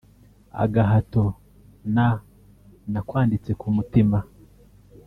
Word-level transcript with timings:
“Agahato” 0.63 1.23
na 1.95 2.07
“Nakwanditse 2.91 3.51
ku 3.59 3.67
Mutima” 3.75 4.17